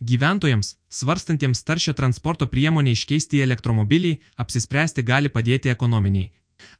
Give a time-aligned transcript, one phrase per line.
[0.00, 6.30] Gyventojams, svarstantiems taršią transporto priemonę iškeisti į elektromobilį, apsispręsti gali padėti ekonominiai.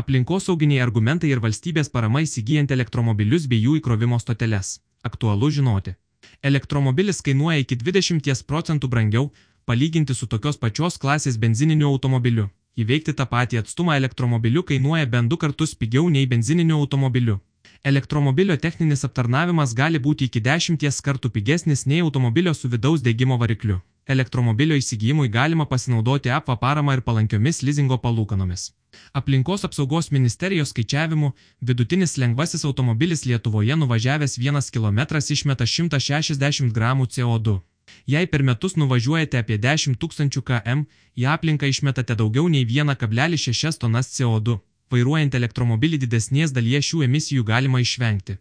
[0.00, 4.78] Aplinkosauginiai argumentai ir valstybės parama įsigijant elektromobilius bei jų įkrovimo stoteles.
[5.04, 5.94] Aktualu žinoti.
[6.42, 9.30] Elektromobilis kainuoja iki 20 procentų brangiau,
[9.68, 12.48] palyginti su tokios pačios klasės benzininiu automobiliu.
[12.80, 17.42] Įveikti tą patį atstumą elektromobiliu kainuoja bent du kartus pigiau nei benzininiu automobiliu.
[17.84, 23.80] Elektromobilio techninis aptarnavimas gali būti iki 10 kartų pigesnis nei automobilio su vidaus degimo varikliu.
[24.06, 28.68] Elektromobilio įsigijimui galima pasinaudoti APVA paramą ir palankiomis lizingo palūkanomis.
[29.12, 37.58] Aplinkos apsaugos ministerijos skaičiavimu, vidutinis lengvasis automobilis Lietuvoje nuvažiavęs 1 km išmeta 160 gramų CO2.
[38.06, 40.86] Jei per metus nuvažiuojate apie 10 tūkstančių km,
[41.18, 44.62] į aplinką išmetate daugiau nei 1,6 tonas CO2.
[44.92, 48.36] Vairuojant elektromobilį didesnės dalies šių emisijų galima išvengti.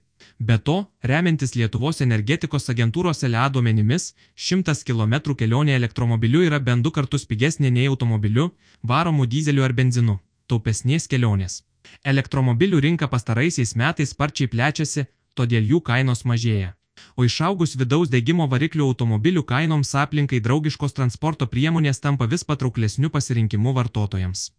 [0.48, 0.76] Be to,
[1.12, 4.12] remiantis Lietuvos energetikos agentūros LA duomenimis,
[4.48, 8.50] 100 km kelionė elektromobiliu yra bent du kartus pigesnė nei automobiliu,
[8.84, 10.20] varomu dizeliu ar benzinu.
[10.48, 11.62] Taupesnės kelionės.
[12.04, 16.76] Elektromobilių rinka pastaraisiais metais sparčiai plečiasi, todėl jų kainos mažėja
[17.16, 23.74] o išaugus vidaus degimo variklių automobilių kainoms aplinkai draugiškos transporto priemonės tampa vis patrauklesniu pasirinkimu
[23.77, 24.49] vartotojams.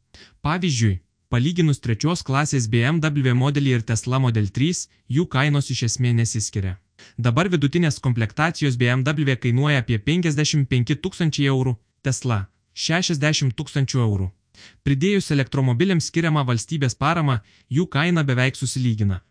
[0.47, 1.01] Pavyzdžiui,
[1.33, 4.83] palyginus trečios klasės BMW modelį ir Tesla Model 3,
[5.17, 6.77] jų kainos iš esmės nesiskiria.
[7.17, 12.39] Dabar vidutinės komplektacijos BMW kainuoja apie 55 tūkstančiai eurų, Tesla-
[12.87, 14.31] 60 tūkstančių eurų.
[14.85, 19.23] Pridėjus elektromobiliams skiriamą valstybės paramą, jų kaina beveik susilygina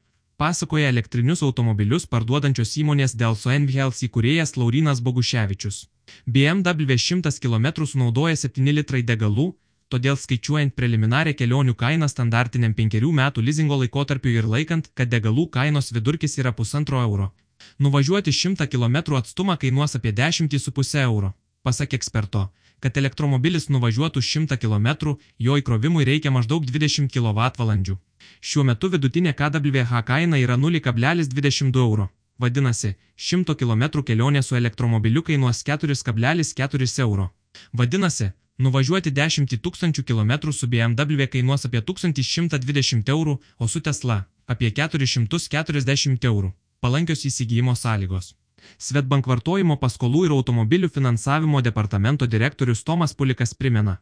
[0.42, 5.84] pasakoja elektrinius automobilius parduodančios įmonės Delso Envihels įkūrėjas Laurinas Boguševičius.
[6.26, 9.52] BMW 100 km sunaudoja 7 litrai degalų,
[9.92, 15.92] todėl skaičiuojant preliminarią kelionių kainą standartiniam 5 metų lizingo laikotarpiu ir laikant, kad degalų kainos
[15.92, 17.32] vidurkis yra 1,5 euro.
[17.80, 21.34] Nuvažiuoti 100 km atstumą kainuos apie 10,5 euro.
[21.64, 22.48] Pasak eksperto,
[22.82, 27.98] kad elektromobilis nuvažiuotų 100 km, jo įkrovimui reikia maždaug 20 kWh.
[28.42, 32.10] Šiuo metu vidutinė KWH kaina yra 0,22 euro.
[32.42, 37.30] Vadinasi, 100 km kelionė su elektromobiliu kainuos 4,4 euro.
[37.74, 44.72] Vadinasi, nuvažiuoti 10 tūkstančių km su BMW kainuos apie 1120 eurų, o su Tesla– apie
[44.72, 46.52] 440 eurų.
[46.82, 48.34] Palankios įsigijimo sąlygos.
[48.78, 53.98] Svetbank vartojimo paskolų ir automobilių finansavimo departamento direktorius Tomas Pulikas primena,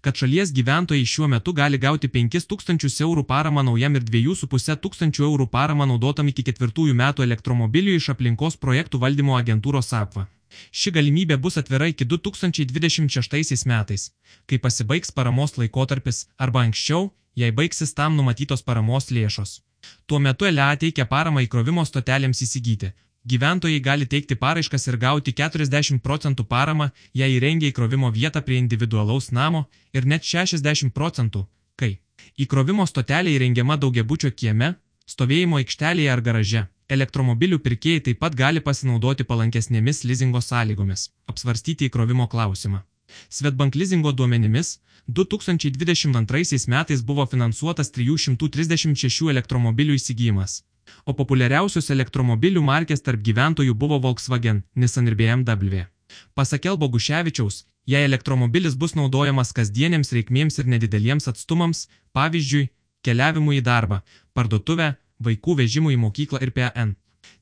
[0.00, 5.48] kad šalies gyventojai šiuo metu gali gauti 5000 eurų paramą naujam ir 2,5 tūkstančių eurų
[5.56, 10.28] paramą naudotam iki ketvirtųjų metų elektromobilių iš aplinkos projektų valdymo agentūros APVA.
[10.70, 14.08] Ši galimybė bus atvira iki 2026 metais,
[14.46, 19.60] kai pasibaigs paramos laikotarpis arba anksčiau, jei baigsis tam numatytos paramos lėšos.
[20.06, 22.92] Tuo metu LA teikia paramą įkrovimo stotelėms įsigyti,
[23.22, 29.30] Gyventojai gali teikti paraiškas ir gauti 40 procentų paramą, jei įrengia įkrovimo vietą prie individualaus
[29.30, 31.44] namo ir net 60 procentų,
[31.78, 32.00] kai
[32.44, 34.74] įkrovimo stotelė įrengiama daugiabučio kieme,
[35.06, 36.64] stovėjimo aikštelėje ar garaže.
[36.92, 42.82] Elektromobilių pirkėjai taip pat gali pasinaudoti palankesnėmis lizingo sąlygomis, apsvarstyti įkrovimo klausimą.
[43.28, 44.74] Svetbank lizingo duomenimis
[45.08, 50.60] 2022 metais buvo finansuotas 336 elektromobilių įsigijimas
[51.06, 55.86] o populiariausios elektromobilių markės tarp gyventojų buvo Volkswagen, Nissan ir BMW.
[56.34, 61.86] Pasak Elbo Guševičiaus, jei elektromobilis bus naudojamas kasdienėms reikmėms ir nedideliems atstumams,
[62.16, 62.68] pavyzdžiui,
[63.02, 64.02] keliavimui į darbą,
[64.36, 64.92] parduotuvę,
[65.26, 66.94] vaikų vežimui į mokyklą ir PN,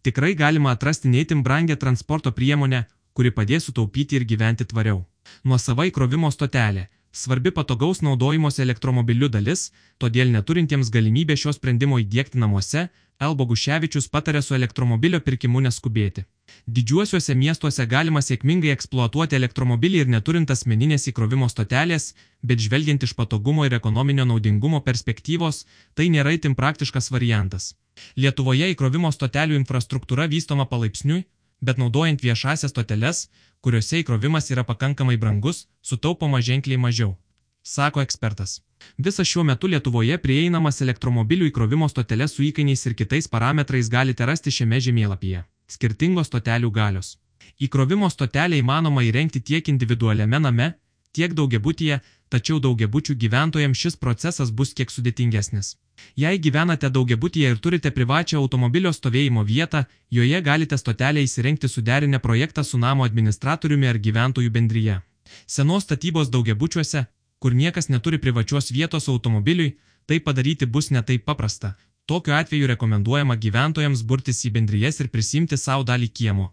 [0.06, 5.04] tikrai galima atrasti neįtim brangę transporto priemonę, kuri padės sutaupyti ir gyventi tvariau.
[5.44, 12.88] Nuosava įkrovimo stotelė svarbi patogaus naudojimosi elektromobiliu dalis, todėl neturintiems galimybę šio sprendimo įdėkti namuose,
[13.20, 13.34] L.
[13.36, 16.24] Boguševičius patarė su elektromobilio pirkimu neskubėti.
[16.66, 23.66] Didžiuosiuose miestuose galima sėkmingai eksploatuoti elektromobilį ir neturint asmeninės įkrovimo stotelės, bet žvelgiant iš patogumo
[23.68, 27.74] ir ekonominio naudingumo perspektyvos, tai nėra itin praktiškas variantas.
[28.16, 31.24] Lietuvoje įkrovimo stotelių infrastruktūra vystoma palaipsniui,
[31.60, 33.26] bet naudojant viešasias stoteles,
[33.60, 37.18] kuriuose įkrovimas yra pakankamai brangus, sutaupoma ženkliai mažiau
[37.62, 38.60] sako ekspertas.
[38.98, 44.50] Visą šiuo metu Lietuvoje prieinamas elektromobilių įkrovimo stoteles su įkainiais ir kitais parametrais galite rasti
[44.50, 45.44] šiame žemėlapyje.
[45.70, 47.16] Skirtingos stotelių galios.
[47.60, 50.72] Įkrovimo stotelę įmanoma įrengti tiek individualiame name,
[51.12, 52.00] tiek daugiabutyje,
[52.32, 55.76] tačiau daugiabučių gyventojams šis procesas bus kiek sudėtingesnis.
[56.16, 62.64] Jei gyvenate daugiabutyje ir turite privačią automobilio stovėjimo vietą, joje galite stotelę įsirengti suderinę projektą
[62.64, 65.00] su namo administratoriumi ar gyventojų bendryje.
[65.46, 67.06] Senos statybos daugiabučiuose
[67.40, 71.74] kur niekas neturi privačios vietos automobiliui, tai padaryti bus ne taip paprasta.
[72.10, 76.48] Tokiu atveju rekomenduojama gyventojams burtis į bendrijas ir prisimti savo dalį kiemo,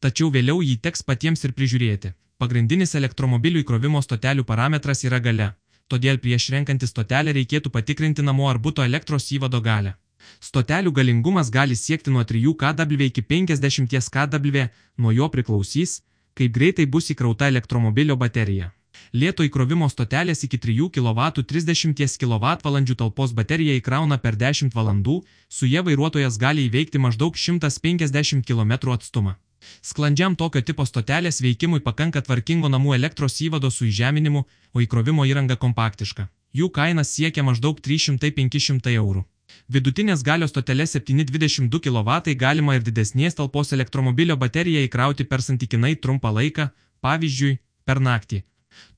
[0.00, 2.12] Tačiau vėliau jį teks patiems ir prižiūrėti.
[2.42, 5.52] Pagrindinis elektromobilių įkrovimo stotelių parametras yra gale,
[5.88, 9.94] todėl prieš renkantis stotelę reikėtų patikrinti namo ar būto elektros įvado galę.
[10.42, 14.66] Stotelių galingumas gali siekti nuo 3 kW iki 50 kW,
[14.98, 16.00] nuo jo priklausys,
[16.34, 18.72] kaip greitai bus įkrauta elektromobilio baterija.
[19.12, 25.66] Lieto įkrovimo stotelės iki 3 kW 30 kWh talpos bateriją įkrauna per 10 valandų, su
[25.66, 29.36] jie vairuotojas gali įveikti maždaug 150 km atstumą.
[29.82, 34.44] Sklandžiam tokio tipo stotelės veikimui pakanka tvarkingo namų elektros įvado su įžeminimu,
[34.74, 36.28] o įkrovimo įranga kompaktiška.
[36.54, 39.24] Jų kaina siekia maždaug 300-500 eurų.
[39.70, 46.32] Vidutinės galios stotelė 722 kW galima ir didesnės talpos elektromobilio bateriją įkrauti per santykinai trumpą
[46.38, 46.70] laiką,
[47.02, 48.42] pavyzdžiui, per naktį.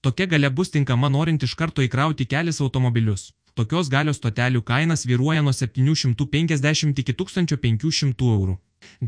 [0.01, 3.33] Tokia galia bus tinkama norint iš karto įkrauti kelis automobilius.
[3.59, 8.59] Tokios galios stotelių kainas vyruoja nuo 750 iki 1500 eurų.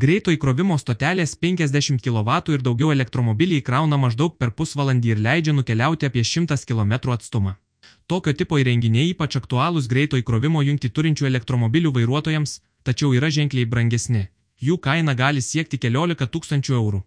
[0.03, 6.09] Greito įkrovimo stotelės 50 kW ir daugiau elektromobilį įkrauna maždaug per pusvalandį ir leidžia nukeliauti
[6.09, 7.55] apie 100 km atstumą.
[8.07, 14.27] Tokio tipo įrenginiai ypač aktualūs greito įkrovimo jungti turinčių elektromobilių vairuotojams, tačiau yra ženkliai brangesni.
[14.61, 17.01] Jų kaina gali siekti keliolika tūkstančių eurų.